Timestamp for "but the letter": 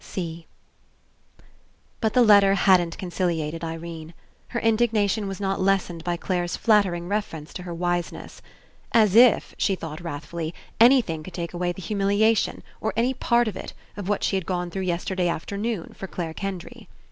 1.99-2.55